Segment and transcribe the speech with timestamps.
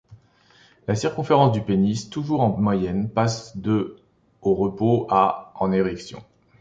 [0.87, 3.97] La circonférence du pénis, toujours en moyenne, passe de
[4.41, 6.23] au repos à en érection.